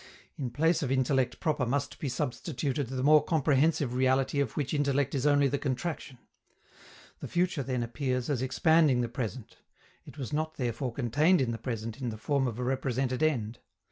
[0.35, 5.13] In place of intellect proper must be substituted the more comprehensive reality of which intellect
[5.13, 6.17] is only the contraction.
[7.19, 9.57] The future then appears as expanding the present:
[10.07, 13.59] it was not, therefore, contained in the present in the form of a represented end.